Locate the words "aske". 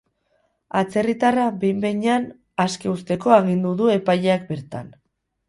2.65-2.91